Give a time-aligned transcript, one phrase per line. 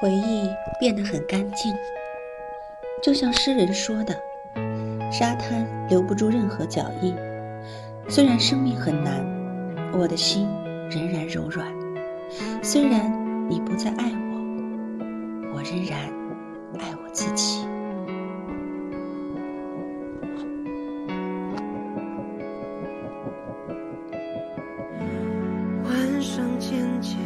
[0.00, 0.48] 回忆
[0.78, 1.76] 变得很干净，
[3.02, 4.16] 就像诗人说的，
[5.12, 7.14] 沙滩留不住任何脚印，
[8.08, 9.22] 虽然生命很难，
[9.92, 10.48] 我的心
[10.90, 11.70] 仍然柔软，
[12.62, 13.12] 虽然
[13.50, 16.00] 你不再爱我，我仍然
[16.78, 17.66] 爱我自己。
[25.84, 27.18] 晚上渐渐。